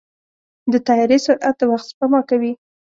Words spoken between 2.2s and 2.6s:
کوي.